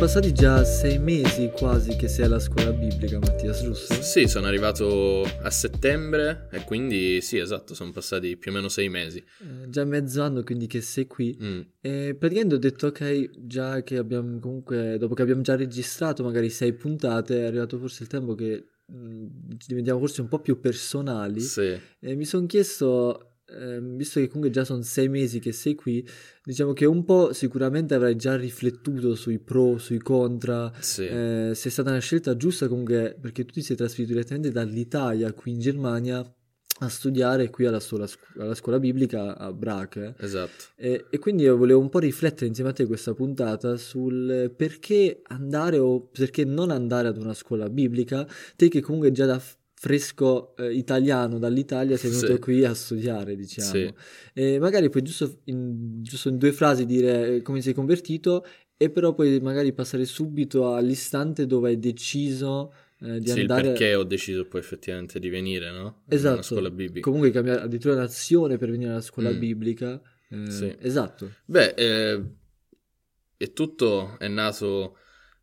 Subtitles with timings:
[0.00, 3.92] passati già sei mesi quasi che sei alla scuola biblica, Mattias, giusto?
[4.00, 8.88] Sì, sono arrivato a settembre e quindi sì, esatto, sono passati più o meno sei
[8.88, 9.18] mesi.
[9.18, 11.36] Eh, già mezzo anno quindi che sei qui.
[11.42, 11.60] Mm.
[11.82, 16.48] E praticamente ho detto ok, già che abbiamo comunque, dopo che abbiamo già registrato magari
[16.48, 19.26] sei puntate, è arrivato forse il tempo che mh,
[19.66, 21.40] diventiamo forse un po' più personali.
[21.40, 21.78] Sì.
[21.98, 26.06] E mi sono chiesto eh, visto che comunque già sono sei mesi che sei qui,
[26.42, 31.06] diciamo che un po' sicuramente avrai già riflettuto sui pro, sui contra, sì.
[31.06, 35.32] eh, se è stata una scelta giusta comunque perché tu ti sei trasferito direttamente dall'Italia
[35.32, 36.34] qui in Germania
[36.82, 38.06] a studiare qui alla, scuola,
[38.38, 40.14] alla scuola biblica a Brache.
[40.18, 40.64] Esatto.
[40.76, 45.20] E, e, quindi io volevo un po' riflettere insieme a te questa puntata sul perché
[45.24, 48.26] andare o perché non andare ad una scuola biblica,
[48.56, 49.38] te che comunque già da
[49.80, 52.38] fresco eh, italiano dall'Italia sei venuto sì.
[52.38, 53.70] qui a studiare, diciamo.
[53.70, 53.94] Sì.
[54.34, 58.44] E magari puoi giusto in, giusto in due frasi dire eh, come sei convertito
[58.76, 63.68] e però poi magari passare subito all'istante dove hai deciso eh, di sì, andare...
[63.68, 66.02] perché ho deciso poi effettivamente di venire, no?
[66.08, 66.34] Esatto.
[66.34, 67.00] Alla scuola biblica.
[67.00, 69.38] Comunque cambiare addirittura l'azione per venire alla scuola mm.
[69.38, 69.98] biblica.
[70.28, 70.76] Eh, sì.
[70.78, 71.36] Esatto.
[71.46, 72.22] Beh, eh,
[73.38, 74.98] e tutto è nato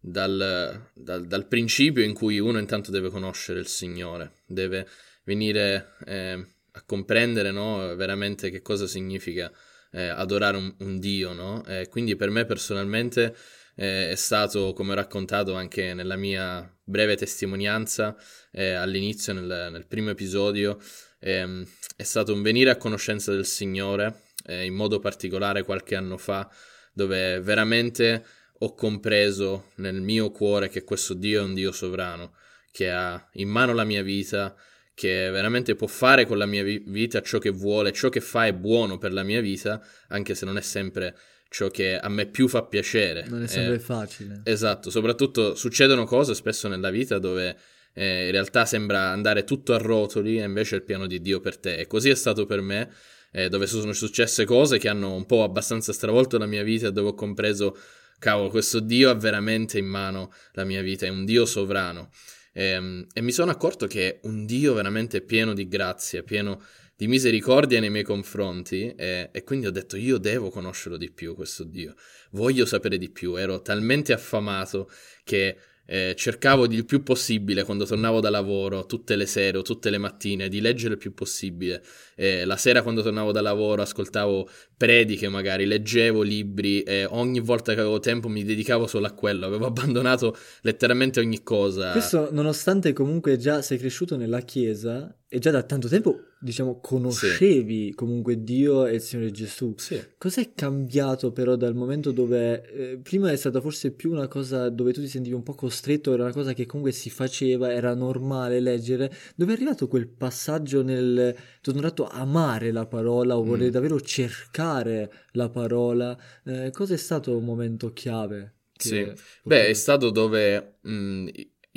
[0.09, 4.87] dal, dal, dal, principio in cui uno intanto deve conoscere il Signore, deve
[5.23, 9.51] venire eh, a comprendere no, veramente che cosa significa
[9.91, 11.33] eh, adorare un, un Dio.
[11.33, 11.63] No?
[11.65, 13.35] Eh, quindi per me personalmente
[13.75, 18.15] eh, è stato, come ho raccontato anche nella mia breve testimonianza
[18.51, 20.79] eh, all'inizio, nel, nel, primo episodio,
[21.19, 26.17] ehm, è stato un venire a conoscenza del Signore, eh, in modo particolare qualche anno
[26.17, 26.49] fa,
[26.93, 28.25] dove veramente
[28.59, 32.33] ho compreso nel mio cuore che questo Dio è un Dio sovrano,
[32.71, 34.55] che ha in mano la mia vita,
[34.93, 38.53] che veramente può fare con la mia vita ciò che vuole, ciò che fa è
[38.53, 41.15] buono per la mia vita, anche se non è sempre
[41.49, 43.25] ciò che a me più fa piacere.
[43.27, 44.41] Non è sempre eh, facile.
[44.43, 47.55] Esatto, soprattutto succedono cose spesso nella vita dove
[47.93, 51.39] eh, in realtà sembra andare tutto a rotoli e invece è il piano di Dio
[51.39, 51.77] per te.
[51.77, 52.91] E così è stato per me,
[53.31, 56.91] eh, dove sono successe cose che hanno un po' abbastanza stravolto la mia vita e
[56.91, 57.77] dove ho compreso
[58.19, 62.09] cavolo, questo Dio ha veramente in mano la mia vita, è un Dio sovrano.
[62.53, 66.61] E, ehm, e mi sono accorto che è un Dio veramente pieno di grazia, pieno
[66.97, 71.35] di misericordia nei miei confronti e, e, quindi ho detto io devo conoscerlo di più
[71.35, 71.93] questo Dio,
[72.31, 74.89] voglio sapere di più, ero talmente affamato
[75.23, 79.89] che eh, cercavo il più possibile quando tornavo da lavoro, tutte le sere o tutte
[79.89, 81.81] le mattine, di leggere il più possibile.
[82.15, 87.73] Eh, la sera quando tornavo da lavoro ascoltavo prediche magari, leggevo libri e ogni volta
[87.73, 91.91] che avevo tempo mi dedicavo solo a quello, avevo abbandonato letteralmente ogni cosa.
[91.91, 97.87] Questo nonostante comunque già sei cresciuto nella chiesa e già da tanto tempo, diciamo, conoscevi
[97.87, 97.93] sì.
[97.93, 99.73] comunque Dio e il Signore Gesù.
[99.77, 100.01] Sì.
[100.17, 104.93] Cos'è cambiato però dal momento dove eh, prima è stata forse più una cosa dove
[104.93, 108.59] tu ti sentivi un po' costretto, era una cosa che comunque si faceva, era normale
[108.59, 113.71] leggere, dove è arrivato quel passaggio nel tornato amare la parola o voler mm.
[113.71, 116.17] davvero cercare la parola.
[116.45, 118.53] Eh, cos'è stato un momento chiave?
[118.77, 119.11] Sì,
[119.43, 121.27] beh, è stato dove mh, mm,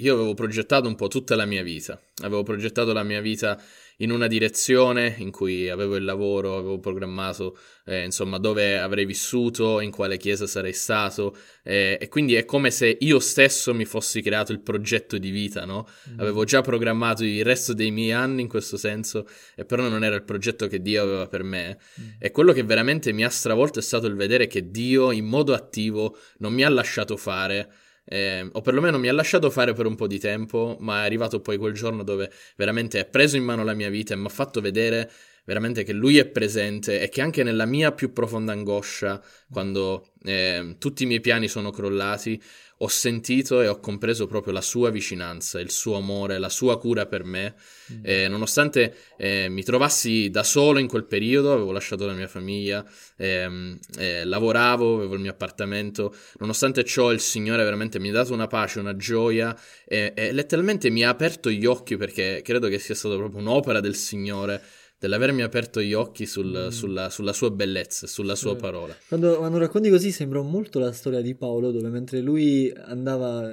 [0.01, 3.61] io avevo progettato un po' tutta la mia vita, avevo progettato la mia vita
[4.01, 9.81] in una direzione in cui avevo il lavoro, avevo programmato eh, insomma dove avrei vissuto,
[9.81, 14.23] in quale chiesa sarei stato eh, e quindi è come se io stesso mi fossi
[14.23, 15.87] creato il progetto di vita, no?
[16.11, 16.21] Mm.
[16.21, 20.17] Avevo già programmato il resto dei miei anni in questo senso e però non era
[20.17, 22.09] il progetto che Dio aveva per me mm.
[22.19, 25.53] e quello che veramente mi ha stravolto è stato il vedere che Dio in modo
[25.53, 27.69] attivo non mi ha lasciato fare
[28.13, 31.41] eh, o perlomeno mi ha lasciato fare per un po' di tempo, ma è arrivato
[31.41, 34.31] poi quel giorno dove veramente ha preso in mano la mia vita e mi ha
[34.31, 35.09] fatto vedere
[35.45, 40.77] veramente che lui è presente e che anche nella mia più profonda angoscia, quando eh,
[40.79, 42.41] tutti i miei piani sono crollati,
[42.83, 47.05] ho sentito e ho compreso proprio la sua vicinanza, il suo amore, la sua cura
[47.05, 47.55] per me.
[47.93, 48.01] Mm.
[48.03, 52.83] Eh, nonostante eh, mi trovassi da solo in quel periodo, avevo lasciato la mia famiglia,
[53.17, 58.33] ehm, eh, lavoravo, avevo il mio appartamento, nonostante ciò il Signore veramente mi ha dato
[58.33, 59.55] una pace, una gioia
[59.85, 63.97] e letteralmente mi ha aperto gli occhi perché credo che sia stata proprio un'opera del
[63.97, 64.63] Signore
[65.01, 66.69] dell'avermi aperto gli occhi sul, mm.
[66.69, 68.95] sulla, sulla, sua bellezza, sulla sua parola.
[69.09, 73.51] Quando, quando, racconti così sembra molto la storia di Paolo, dove mentre lui andava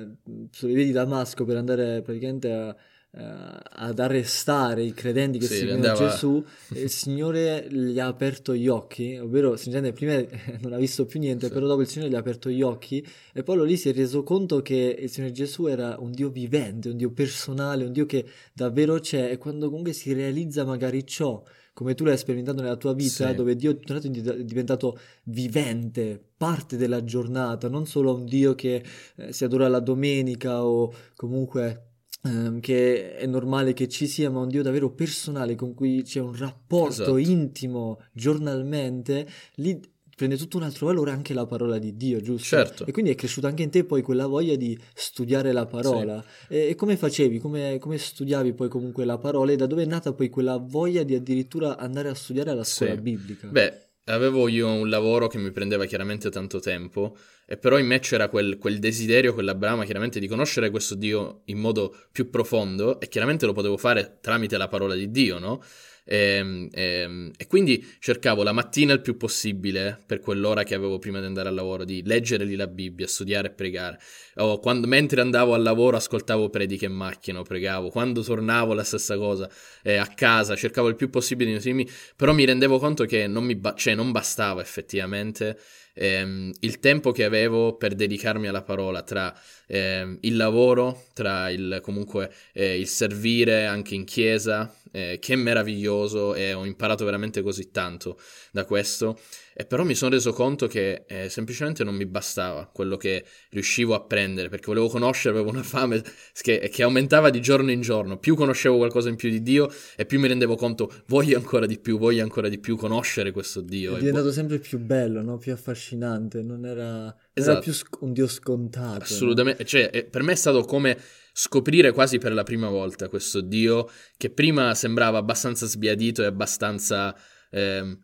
[0.51, 2.75] sulle vie di Damasco per andare praticamente a
[3.19, 6.09] ad arrestare i credenti che sì, seguivano andava...
[6.09, 10.23] Gesù, il Signore gli ha aperto gli occhi, ovvero sinceramente prima
[10.61, 11.53] non ha visto più niente, sì.
[11.53, 14.23] però dopo il Signore gli ha aperto gli occhi e poi lì si è reso
[14.23, 18.25] conto che il Signore Gesù era un Dio vivente, un Dio personale, un Dio che
[18.53, 21.41] davvero c'è e quando comunque si realizza magari ciò,
[21.73, 23.35] come tu l'hai sperimentato nella tua vita, sì.
[23.35, 28.83] dove Dio è diventato vivente, parte della giornata, non solo un Dio che
[29.15, 31.83] eh, si adora la domenica o comunque
[32.23, 36.19] ehm, che è normale che ci sia, ma un Dio davvero personale con cui c'è
[36.19, 37.17] un rapporto esatto.
[37.17, 39.79] intimo giornalmente, lì
[40.17, 42.55] prende tutto un altro valore anche la parola di Dio, giusto?
[42.55, 42.85] Certo.
[42.87, 46.25] E quindi è cresciuta anche in te poi quella voglia di studiare la parola.
[46.47, 46.53] Sì.
[46.55, 47.37] E, e, come facevi?
[47.37, 49.51] Come, come, studiavi poi comunque la parola?
[49.51, 52.95] E da dove è nata poi quella voglia di addirittura andare a studiare alla scuola
[52.95, 53.01] sì.
[53.01, 53.47] biblica?
[53.47, 57.15] Beh, avevo io un lavoro che mi prendeva chiaramente tanto tempo,
[57.49, 61.43] e però in me c'era quel, quel, desiderio, quella brama chiaramente di conoscere questo Dio
[61.45, 65.63] in modo più profondo, e chiaramente lo potevo fare tramite la parola di Dio, no?
[66.09, 70.73] E, ehm, e, ehm, e, quindi cercavo la mattina il più possibile, per quell'ora che
[70.73, 73.99] avevo prima di andare al lavoro, di leggere lì la Bibbia, studiare e pregare.
[74.35, 77.89] O quando, mentre andavo al lavoro ascoltavo prediche in macchina, pregavo.
[77.89, 79.49] Quando tornavo la stessa cosa,
[79.83, 83.73] eh, a casa cercavo il più possibile di però mi rendevo conto che non, ba-
[83.75, 85.57] cioè, non bastava effettivamente
[85.97, 89.33] ehm, il tempo che avevo per dedicarmi alla parola tra
[89.67, 95.35] ehm, il lavoro, tra il comunque eh, il servire anche in chiesa, eh, che è
[95.35, 98.19] meraviglioso e ho imparato veramente così tanto
[98.51, 99.19] da questo.
[99.53, 103.95] E però mi sono reso conto che eh, semplicemente non mi bastava quello che riuscivo
[103.95, 106.03] a prendere, perché volevo conoscere, avevo una fame
[106.41, 108.19] che, che, aumentava di giorno in giorno.
[108.19, 111.79] Più conoscevo qualcosa in più di Dio e più mi rendevo conto, voglio ancora di
[111.79, 113.95] più, voglio ancora di più conoscere questo Dio.
[113.95, 115.37] È diventato sempre più bello, no?
[115.37, 117.51] più affascinante, non era, esatto.
[117.51, 119.03] era più sc- un Dio scontato.
[119.03, 119.69] Assolutamente, no?
[119.69, 120.97] cioè, per me è stato come
[121.33, 127.15] scoprire quasi per la prima volta questo Dio che prima sembrava abbastanza sbiadito e abbastanza...
[127.49, 127.99] Eh,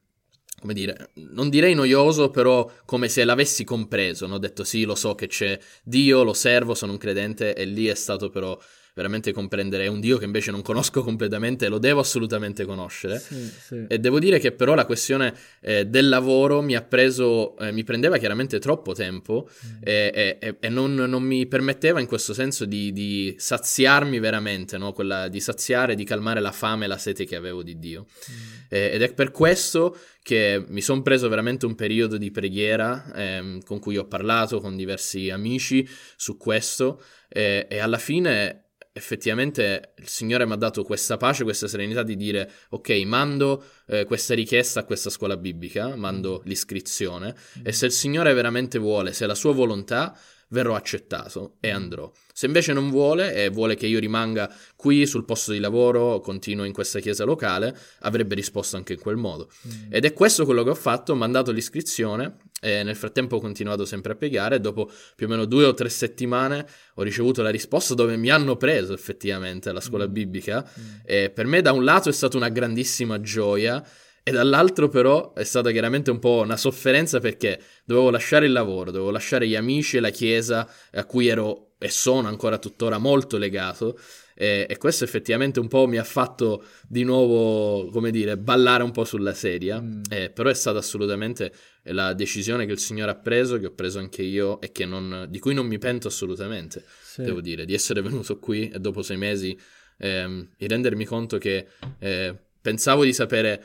[0.63, 4.35] come dire, non direi noioso, però come se l'avessi compreso, no?
[4.35, 7.87] Ho detto sì, lo so che c'è Dio, lo servo, sono un credente, e lì
[7.87, 8.57] è stato però
[8.93, 13.19] veramente comprendere un Dio che invece non conosco completamente e lo devo assolutamente conoscere.
[13.19, 13.85] Sì, sì.
[13.87, 17.83] E devo dire che però la questione eh, del lavoro mi ha preso, eh, mi
[17.83, 19.81] prendeva chiaramente troppo tempo mm.
[19.83, 24.93] e, e, e non, non, mi permetteva in questo senso di, di saziarmi veramente, no?
[24.93, 28.05] Quella, di saziare, di calmare la fame e la sete che avevo di Dio.
[28.05, 28.35] Mm.
[28.69, 33.63] Eh, ed è per questo che mi sono preso veramente un periodo di preghiera ehm,
[33.63, 37.01] con cui ho parlato con diversi amici su questo
[37.35, 38.62] e alla fine
[38.93, 44.05] effettivamente il Signore mi ha dato questa pace, questa serenità di dire ok, mando eh,
[44.05, 46.47] questa richiesta a questa scuola biblica, mando mm.
[46.47, 47.61] l'iscrizione mm.
[47.65, 50.15] e se il Signore veramente vuole, se è la sua volontà,
[50.49, 51.75] verrò accettato e mm.
[51.75, 52.11] andrò.
[52.31, 56.63] Se invece non vuole e vuole che io rimanga qui sul posto di lavoro, continuo
[56.63, 59.49] in questa chiesa locale, avrebbe risposto anche in quel modo.
[59.67, 59.91] Mm.
[59.91, 63.83] Ed è questo quello che ho fatto, ho mandato l'iscrizione e nel frattempo ho continuato
[63.83, 64.61] sempre a piegare.
[64.61, 66.65] Dopo più o meno due o tre settimane
[66.95, 70.11] ho ricevuto la risposta dove mi hanno preso effettivamente alla scuola mm.
[70.11, 70.63] biblica.
[70.63, 70.83] Mm.
[71.03, 73.85] E per me, da un lato, è stata una grandissima gioia.
[74.25, 78.89] E dall'altro però è stata chiaramente un po' una sofferenza perché dovevo lasciare il lavoro,
[78.89, 83.37] dovevo lasciare gli amici e la chiesa a cui ero e sono ancora tuttora molto
[83.37, 83.99] legato
[84.35, 88.91] e, e, questo effettivamente un po' mi ha fatto di nuovo, come dire, ballare un
[88.91, 90.01] po' sulla sedia, mm.
[90.09, 91.53] eh, però è stata assolutamente
[91.87, 95.39] la decisione che il Signore ha preso, che ho preso anche io e non, di
[95.39, 97.23] cui non mi pento assolutamente, sì.
[97.23, 99.57] devo dire, di essere venuto qui e dopo sei mesi
[99.97, 101.67] ehm, di rendermi conto che
[101.99, 103.63] eh, pensavo di sapere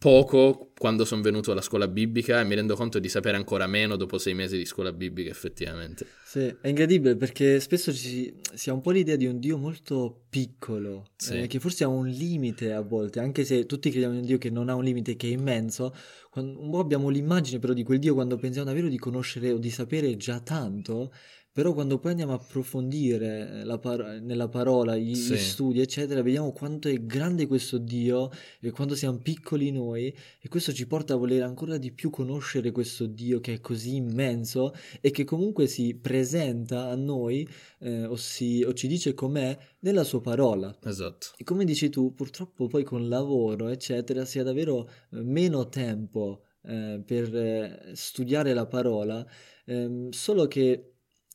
[0.00, 3.96] poco quando sono venuto alla scuola biblica e mi rendo conto di sapere ancora meno
[3.96, 6.06] dopo sei mesi di scuola biblica effettivamente.
[6.24, 10.22] Sì, è incredibile perché spesso ci, si ha un po' l'idea di un Dio molto
[10.30, 11.40] piccolo, sì.
[11.40, 14.38] eh, che forse ha un limite a volte, anche se tutti crediamo in un Dio
[14.38, 15.94] che non ha un limite, che è immenso,
[16.30, 19.58] quando, un po' abbiamo l'immagine però di quel Dio quando pensiamo davvero di conoscere o
[19.58, 21.12] di sapere già tanto,
[21.52, 25.34] però quando poi andiamo a approfondire eh, par- nella parola, gli, sì.
[25.34, 28.30] gli, studi, eccetera, vediamo quanto è grande questo Dio
[28.60, 32.70] e quanto siamo piccoli noi e questo ci porta a volere ancora di più conoscere
[32.70, 37.48] questo Dio che è così immenso e che comunque si presenta a noi
[37.80, 40.76] eh, o, si, o ci dice com'è nella sua parola.
[40.84, 41.28] Esatto.
[41.36, 46.42] E come dici tu, purtroppo poi con lavoro, eccetera, si ha davvero eh, meno tempo
[46.62, 49.26] eh, per eh, studiare la parola,
[49.64, 50.92] ehm, solo che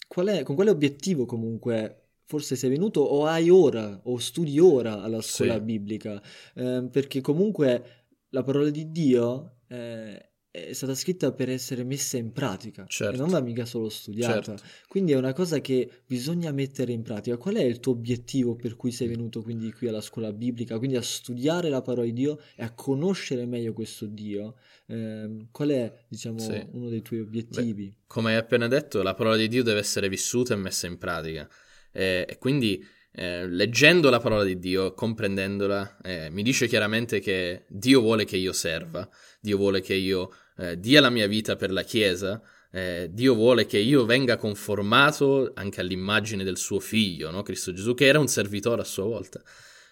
[0.08, 5.02] qual è, con quale obiettivo comunque forse sei venuto o hai ora o studi ora
[5.02, 5.62] alla scuola sì.
[5.62, 6.22] biblica?
[6.56, 12.32] Eh, perché comunque la parola di Dio eh, è stata scritta per essere messa in
[12.32, 13.14] pratica certo.
[13.14, 14.56] e non va mica solo studiata.
[14.56, 14.64] Certo.
[14.88, 17.36] Quindi è una cosa che bisogna mettere in pratica.
[17.36, 20.78] Qual è il tuo obiettivo per cui sei venuto quindi qui alla scuola biblica?
[20.78, 24.56] Quindi a studiare la parola di Dio e a conoscere meglio questo Dio.
[24.88, 26.66] Eh, qual è, diciamo, sì.
[26.72, 27.88] uno dei tuoi obiettivi?
[27.88, 30.98] Beh, come hai appena detto, la parola di Dio deve essere vissuta e messa in
[30.98, 31.50] pratica.
[31.92, 32.82] Eh, e quindi
[33.12, 38.36] eh, leggendo la parola di Dio, comprendendola, eh, mi dice chiaramente che Dio vuole che
[38.36, 39.08] io serva,
[39.40, 43.66] Dio vuole che io eh, dia la mia vita per la Chiesa, eh, Dio vuole
[43.66, 47.42] che io venga conformato anche all'immagine del suo figlio, no?
[47.42, 49.42] Cristo Gesù, che era un servitore a sua volta.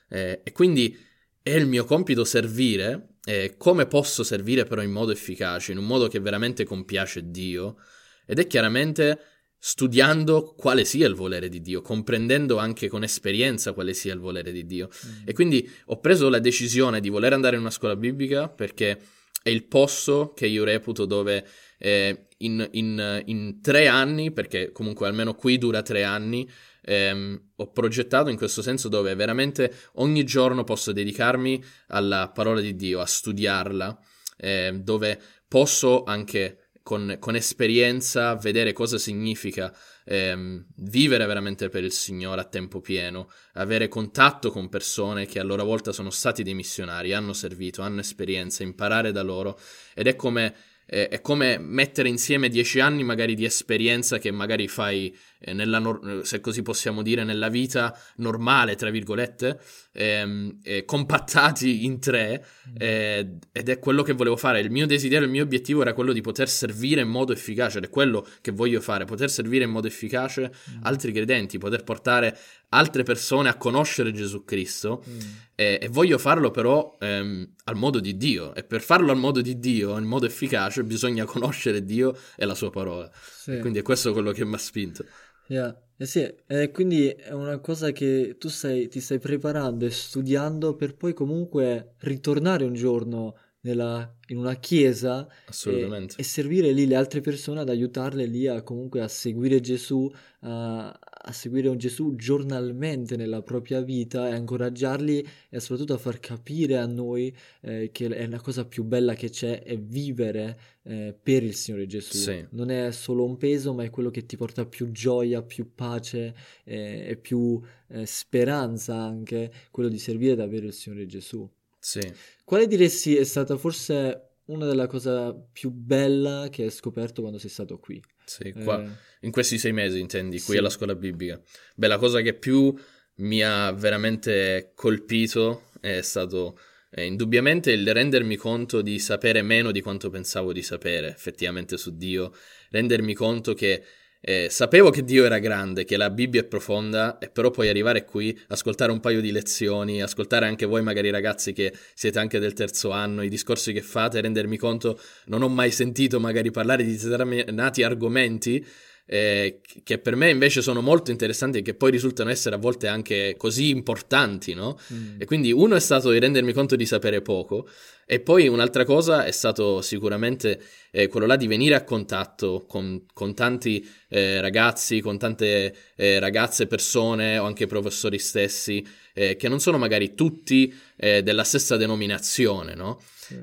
[0.10, 0.98] Eh, e quindi
[1.42, 5.86] è il mio compito servire, eh, come posso servire però in modo efficace, in un
[5.86, 7.78] modo che veramente compiace Dio,
[8.26, 9.20] ed è chiaramente
[9.58, 14.52] studiando quale sia il volere di Dio, comprendendo anche con esperienza quale sia il volere
[14.52, 14.90] di Dio.
[14.90, 15.12] Mm.
[15.24, 19.00] E quindi ho preso la decisione di voler andare in una scuola biblica perché
[19.44, 21.46] è il posto che io reputo dove
[21.78, 26.50] eh, in, in, in, tre anni, perché comunque almeno qui dura tre anni,
[26.82, 32.76] ehm, ho progettato in questo senso dove veramente ogni giorno posso dedicarmi alla parola di
[32.76, 34.00] Dio, a studiarla,
[34.38, 41.92] eh, dove posso anche con, con, esperienza vedere cosa significa ehm, vivere veramente per il
[41.92, 46.54] Signore a tempo pieno, avere contatto con persone che a loro volta sono stati dei
[46.54, 49.60] missionari, hanno servito, hanno esperienza, imparare da loro.
[49.94, 50.56] Ed è come
[50.86, 56.40] è come mettere insieme dieci anni magari di esperienza che magari fai eh, nella, se
[56.40, 59.60] così possiamo dire, nella vita normale, tra virgolette,
[59.92, 62.76] ehm, eh, compattati in tre, mm.
[62.78, 64.62] eh, ed è quello che volevo fare.
[64.62, 67.84] Il mio desiderio, il mio obiettivo era quello di poter servire in modo efficace, ed
[67.86, 70.84] è quello che voglio fare, poter servire in modo efficace mm.
[70.84, 72.38] altri credenti, poter portare
[72.70, 75.20] altre persone a conoscere Gesù Cristo, mm.
[75.56, 79.42] e, e, voglio farlo però ehm, al modo di Dio, e per farlo al modo
[79.42, 83.12] di Dio, in modo efficace, bisogna conoscere Dio e la sua parola.
[83.14, 83.60] Sì.
[83.60, 85.06] Quindi è questo quello che mi ha spinto.
[85.48, 85.78] Yeah.
[85.96, 90.76] Eh sì, eh, quindi è una cosa che tu stai, ti stai preparando e studiando
[90.76, 95.28] per poi comunque ritornare un giorno nella, in una chiesa
[95.66, 100.12] e, e, servire lì le altre persone ad aiutarle lì a comunque a seguire Gesù,
[100.42, 105.98] a, a, seguire un Gesù giornalmente nella propria vita e a incoraggiarli e soprattutto a
[105.98, 110.60] far capire a noi eh, che è la cosa più bella che c'è è vivere
[110.84, 112.18] eh, per il Signore Gesù.
[112.18, 112.46] Sì.
[112.52, 116.36] Non è solo un peso, ma è quello che ti porta più gioia, più pace
[116.64, 121.50] eh, e più eh, speranza anche, quello di servire davvero il Signore Gesù.
[121.80, 122.02] Sì.
[122.46, 127.50] Quale diresti è stata forse una delle cose più belle che hai scoperto quando sei
[127.50, 128.02] stato qui?
[128.26, 128.90] Sì, qua, eh...
[129.22, 130.58] in questi sei mesi intendi, qui sì.
[130.58, 131.42] alla scuola biblica.
[131.76, 132.74] Beh, la cosa che più
[133.18, 136.58] mi ha veramente colpito è stato
[136.90, 141.96] eh, indubbiamente il rendermi conto di sapere meno di quanto pensavo di sapere effettivamente su
[141.96, 142.34] Dio,
[142.70, 143.84] rendermi conto che
[144.26, 148.06] eh, sapevo che Dio era grande, che la Bibbia è profonda, e però poi arrivare
[148.06, 152.54] qui, ascoltare un paio di lezioni, ascoltare anche voi magari ragazzi che siete anche del
[152.54, 156.96] terzo anno, i discorsi che fate, rendermi conto, non ho mai sentito magari parlare di
[156.96, 158.66] determinati argomenti,
[159.06, 162.88] eh, che per me invece sono molto interessanti e che poi risultano essere a volte
[162.88, 164.80] anche così importanti, no?
[164.94, 165.20] Mm.
[165.20, 167.68] E quindi uno è stato di rendermi conto di sapere poco
[168.06, 173.06] e poi un'altra cosa è stato sicuramente eh, quello là di venire a contatto con,
[173.14, 179.48] con tanti eh, ragazzi, con tante eh, ragazze, persone o anche professori stessi eh, che
[179.48, 183.02] non sono magari tutti eh, della stessa denominazione, no?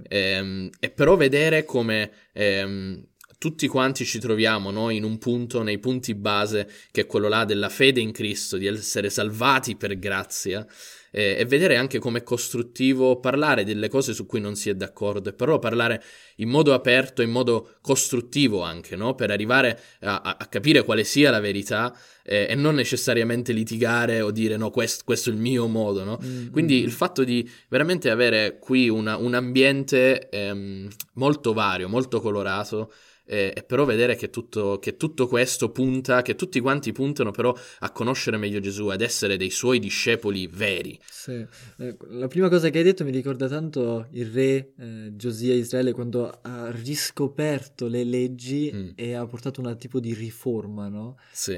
[0.08, 3.04] Ehm, e però vedere come ehm,
[3.40, 7.46] tutti quanti ci troviamo no, in un punto, nei punti base, che è quello là
[7.46, 10.66] della fede in Cristo, di essere salvati per grazia,
[11.10, 15.30] eh, e vedere anche com'è costruttivo parlare delle cose su cui non si è d'accordo,
[15.30, 16.02] e però parlare
[16.36, 19.14] in modo aperto, in modo costruttivo anche, no?
[19.14, 24.30] per arrivare a, a, capire quale sia la verità eh, e non necessariamente litigare o
[24.30, 26.04] dire no, questo, questo è il mio modo.
[26.04, 26.18] No?
[26.22, 26.50] Mm-hmm.
[26.50, 32.92] Quindi il fatto di veramente avere qui una, un ambiente ehm, molto vario, molto colorato,
[33.30, 37.54] e, e però vedere che tutto, che tutto, questo punta, che tutti quanti puntano però
[37.78, 40.98] a conoscere meglio Gesù, ad essere dei suoi discepoli veri.
[41.08, 41.46] Sì.
[41.78, 45.92] Eh, la prima cosa che hai detto mi ricorda tanto il re eh, Giosia Israele
[45.92, 48.88] quando ha riscoperto le leggi mm.
[48.96, 51.16] e ha portato un tipo di riforma, no?
[51.30, 51.52] Sì.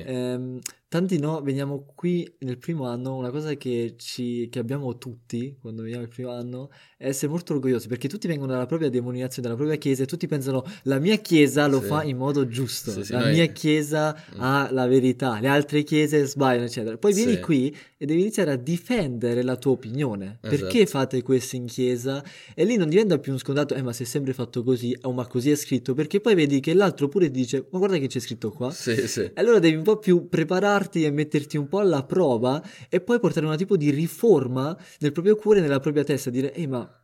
[0.92, 5.80] Tanti no, veniamo qui nel primo anno, una cosa che, ci, che abbiamo tutti quando
[5.80, 9.58] veniamo il primo anno è essere molto orgogliosi perché tutti vengono dalla propria demoniazione, dalla
[9.58, 11.86] propria chiesa e tutti pensano la mia chiesa lo sì.
[11.86, 13.32] fa in modo giusto, sì, sì, la noi...
[13.32, 14.40] mia chiesa mm.
[14.40, 16.98] ha la verità, le altre chiese sbagliano eccetera.
[16.98, 20.48] Poi vieni qui e devi iniziare a difendere la tua opinione, esatto.
[20.48, 22.22] perché fate questo in chiesa
[22.54, 25.08] e lì non diventa più un scontato, eh ma se è sempre fatto così, o
[25.08, 28.08] oh, ma così è scritto, perché poi vedi che l'altro pure dice ma guarda che
[28.08, 28.70] c'è scritto qua.
[28.70, 29.20] Sì, sì.
[29.20, 33.18] E allora devi un po' più prepararti e metterti un po' alla prova e poi
[33.20, 37.01] portare un tipo di riforma nel proprio cuore, nella propria testa, dire, ehi ma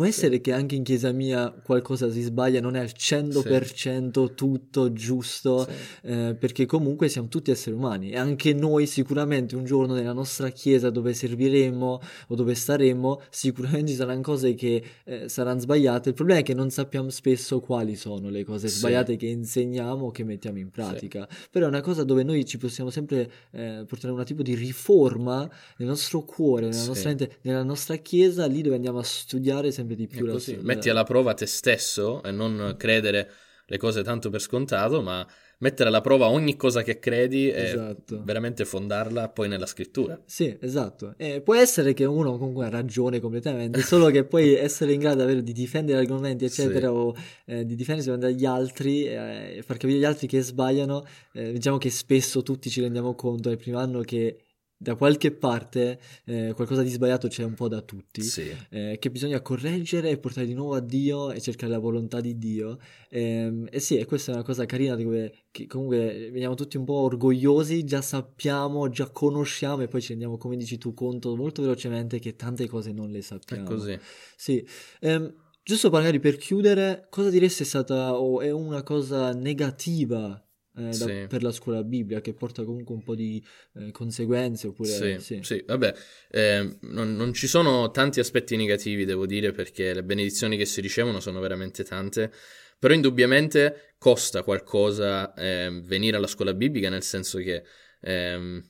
[0.00, 0.40] Può essere sì.
[0.40, 4.34] che anche in chiesa mia qualcosa si sbaglia, non è al 100% sì.
[4.34, 6.08] tutto giusto, sì.
[6.08, 10.48] eh, perché comunque siamo tutti esseri umani e anche noi sicuramente un giorno nella nostra
[10.48, 16.08] chiesa dove serviremo o dove staremo, sicuramente ci saranno cose che eh, saranno sbagliate.
[16.08, 20.10] Il problema è che non sappiamo spesso quali sono le cose sbagliate che insegniamo o
[20.10, 21.28] che mettiamo in pratica.
[21.50, 25.46] Però è una cosa dove noi ci possiamo sempre eh, portare un tipo di riforma
[25.76, 29.88] nel nostro cuore, nella nostra mente, nella nostra chiesa, lì dove andiamo a studiare sempre
[29.94, 30.26] di più.
[30.30, 33.30] Così, la, metti alla prova te stesso e non credere
[33.66, 35.26] le cose tanto per scontato, ma
[35.60, 38.20] mettere alla prova ogni cosa che credi e esatto.
[38.24, 40.20] veramente fondarla poi nella scrittura.
[40.24, 41.14] Sì, esatto.
[41.16, 45.18] E può essere che uno comunque ha ragione completamente, solo che poi essere in grado
[45.18, 46.94] davvero di difendere argomenti, eccetera, sì.
[46.94, 47.14] o
[47.46, 51.90] eh, di difendersi dagli altri eh, far capire agli altri che sbagliano, eh, diciamo che
[51.90, 54.46] spesso tutti ci rendiamo conto nel primo anno che
[54.82, 58.50] da qualche parte eh, qualcosa di sbagliato c'è un po' da tutti, sì.
[58.70, 62.38] eh, che bisogna correggere e portare di nuovo a Dio e cercare la volontà di
[62.38, 62.78] Dio.
[63.10, 65.34] E, ehm, e sì, e questa è una cosa carina dove
[65.66, 70.56] comunque veniamo tutti un po' orgogliosi, già sappiamo, già conosciamo e poi ci rendiamo, come
[70.56, 73.64] dici tu, conto molto velocemente che tante cose non le sappiamo.
[73.64, 73.98] È così.
[74.34, 74.66] Sì.
[75.02, 75.30] Um,
[75.62, 80.42] giusto magari per chiudere, cosa diresti è stata o è una cosa negativa
[80.76, 81.26] eh, da, sì.
[81.28, 83.42] per la scuola Bibbia che porta comunque un po' di
[83.74, 85.40] eh, conseguenze oppure sì, sì.
[85.42, 85.94] sì vabbè
[86.30, 90.80] eh, non, non, ci sono tanti aspetti negativi devo dire perché le benedizioni che si
[90.80, 92.32] ricevono sono veramente tante
[92.78, 97.64] però indubbiamente costa qualcosa ehm, venire alla scuola biblica nel senso che
[98.00, 98.62] ehm,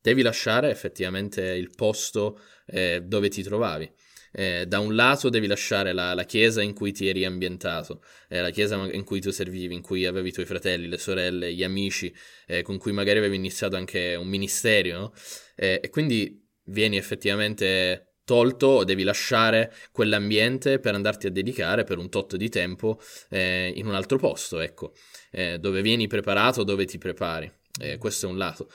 [0.00, 3.90] devi lasciare effettivamente il posto eh, dove ti trovavi
[4.32, 8.40] eh, da un lato devi lasciare la, la, chiesa in cui ti eri ambientato, eh,
[8.40, 11.64] la chiesa in cui tu servivi, in cui avevi i tuoi fratelli, le sorelle, gli
[11.64, 12.14] amici,
[12.46, 15.12] eh, con cui magari avevi iniziato anche un ministero, no?
[15.56, 21.96] Eh, e quindi vieni effettivamente tolto o devi lasciare quell'ambiente per andarti a dedicare per
[21.96, 24.92] un tot di tempo eh, in un altro posto, ecco,
[25.30, 27.50] eh, dove vieni preparato, dove ti prepari.
[27.98, 28.68] questo è un lato.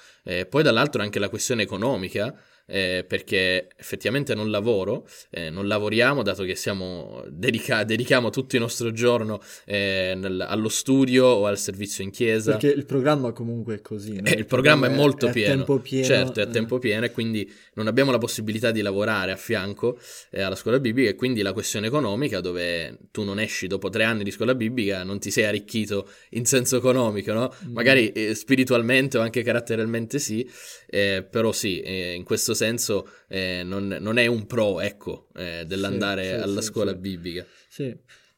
[0.49, 2.33] poi dall'altro anche la questione economica,
[2.65, 8.61] eh, perché effettivamente non lavoro, eh, non lavoriamo dato che siamo dedica- dedichiamo tutto il
[8.61, 12.51] nostro giorno eh, nel, allo studio o al servizio in chiesa.
[12.51, 14.13] Perché il programma comunque è così.
[14.21, 14.27] No?
[14.27, 15.55] Eh, il, il, programma, è molto è pieno.
[15.55, 16.05] tempo pieno.
[16.05, 19.99] Certo, è a tempo pieno e quindi non abbiamo la possibilità di lavorare a fianco
[20.29, 24.03] eh, alla scuola biblica e quindi la questione economica dove tu non esci dopo tre
[24.03, 27.53] anni di scuola biblica, non ti sei arricchito in senso economico, no?
[27.65, 27.73] Mm.
[27.73, 30.49] Magari eh, spiritualmente o anche caratterialmente sì,
[30.93, 31.81] però sì,
[32.15, 36.61] in questo questo senso eh, non, non, è un pro, ecco, eh, dell'andare sì, alla
[36.61, 36.97] sì, scuola sì.
[36.97, 37.45] biblica.
[37.67, 37.95] Sì.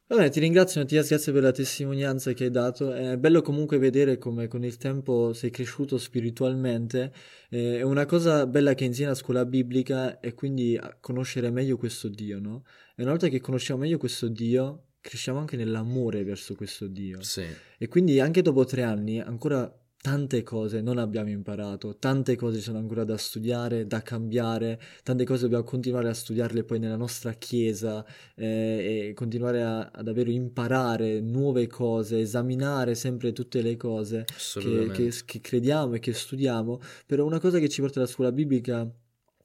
[0.07, 2.93] Vabbè, ti ringrazio Mattias, grazie per la testimonianza che hai dato.
[2.93, 7.11] È bello comunque vedere come con il tempo sei cresciuto spiritualmente.
[7.49, 12.39] È una cosa bella che insegna la scuola biblica è quindi conoscere meglio questo Dio,
[12.39, 12.65] no?
[12.95, 17.23] E una volta che conosciamo meglio questo Dio, cresciamo anche nell'amore verso questo Dio.
[17.23, 17.43] Sì.
[17.79, 19.71] E quindi anche dopo tre anni ancora
[20.05, 25.41] tante cose non abbiamo imparato, tante cose sono ancora da studiare, da cambiare, tante cose
[25.41, 31.21] dobbiamo continuare a studiarle poi nella nostra chiesa eh, e continuare a, ad avere imparare
[31.21, 37.25] nuove cose, esaminare sempre tutte le cose che, che, che crediamo e che studiamo, però
[37.25, 38.87] una cosa che ci porta alla scuola biblica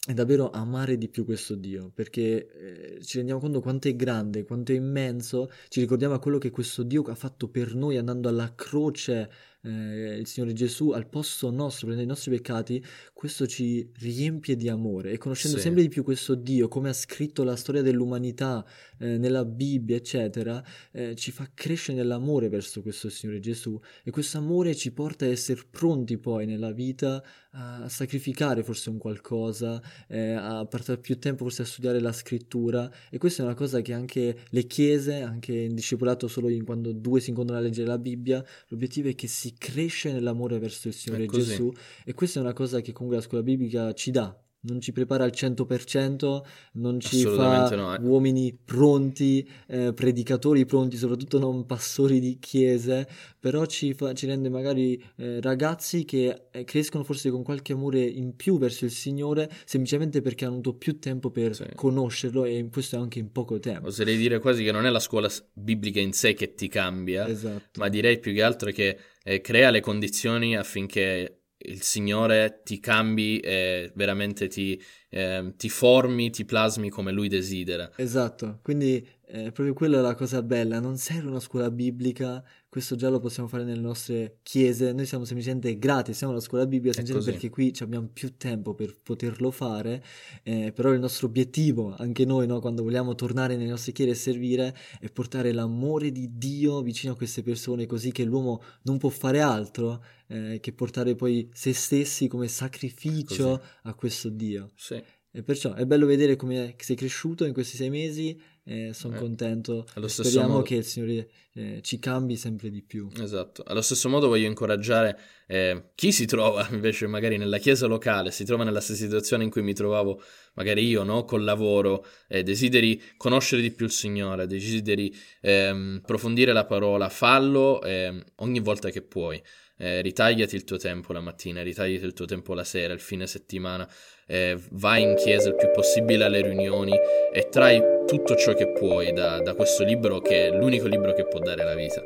[0.06, 4.44] è davvero amare di più questo Dio, perché eh, ci rendiamo conto quanto è grande,
[4.44, 8.28] quanto è immenso, ci ricordiamo a quello che questo Dio ha fatto per noi andando
[8.28, 9.30] alla croce
[9.62, 14.68] eh, il Signore Gesù al posto nostro, prendendo i nostri peccati, questo ci riempie di
[14.68, 15.12] amore.
[15.12, 15.62] E conoscendo sì.
[15.62, 18.64] sempre di più questo Dio, come ha scritto la storia dell'umanità
[18.98, 23.78] eh, nella Bibbia, eccetera, eh, ci fa crescere nell'amore verso questo Signore Gesù.
[24.02, 28.98] E questo amore ci porta a essere pronti poi nella vita a sacrificare forse un
[28.98, 32.90] qualcosa, eh, a passare più tempo forse a studiare la scrittura.
[33.10, 36.92] E questa è una cosa che anche le chiese, anche in discepolato solo in quando
[36.92, 40.94] due si incontrano a leggere la Bibbia, l'obiettivo è che si cresce nell'amore verso il
[40.94, 41.72] Signore Gesù
[42.04, 45.24] e questa è una cosa che comunque la scuola biblica ci dà non ci prepara
[45.24, 46.42] al 100%,
[46.72, 47.98] non ci fa no, eh.
[48.00, 54.50] uomini pronti, eh, predicatori pronti, soprattutto non pastori di chiese, però ci, fa, ci rende
[54.50, 59.50] magari eh, ragazzi che eh, crescono forse con qualche amore in più verso il Signore,
[59.64, 61.64] semplicemente perché hanno avuto più tempo per sì.
[61.74, 63.88] conoscerlo e questo anche in poco tempo.
[63.88, 67.80] Oserei dire quasi che non è la scuola biblica in sé che ti cambia, esatto.
[67.80, 73.38] ma direi più che altro che eh, crea le condizioni affinché il Signore ti cambi
[73.40, 77.90] e veramente ti, eh, ti, formi, ti plasmi come Lui desidera.
[77.96, 82.96] Esatto, quindi eh, proprio quella è la cosa bella, non serve una scuola biblica, questo
[82.96, 86.94] già lo possiamo fare nelle nostre chiese, noi siamo semplicemente grati, siamo una scuola biblica
[86.94, 90.02] semplicemente perché qui abbiamo più tempo per poterlo fare,
[90.42, 94.14] eh, però il nostro obiettivo, anche noi no, quando vogliamo tornare nelle nostre chiese e
[94.14, 99.10] servire, è portare l'amore di Dio vicino a queste persone così che l'uomo non può
[99.10, 103.70] fare altro eh, che portare poi se stessi come sacrificio così.
[103.82, 104.70] a questo Dio.
[104.74, 105.00] Sì.
[105.32, 108.36] E perciò è bello vedere come sei cresciuto in questi sei mesi
[108.70, 109.84] e sono eh, contento.
[110.06, 110.62] Speriamo modo...
[110.62, 113.08] che il Signore eh, ci cambi sempre di più.
[113.20, 113.64] Esatto.
[113.66, 118.44] Allo stesso modo voglio incoraggiare eh, chi si trova invece magari nella chiesa locale, si
[118.44, 120.22] trova nella stessa situazione in cui mi trovavo
[120.54, 121.24] magari io, no?
[121.24, 128.22] Col lavoro, desideri conoscere di più il Signore, desideri ehm, approfondire la parola, fallo ehm,
[128.36, 129.42] ogni volta che puoi
[129.80, 133.26] eh, ritagliati il tuo tempo la mattina, ritagliati il tuo tempo la sera, il fine
[133.26, 133.88] settimana,
[134.26, 136.92] eh, vai in chiesa il più possibile alle riunioni
[137.32, 141.28] e trai tutto ciò che puoi da, da questo libro che è l'unico libro che
[141.28, 142.02] può dare la vita.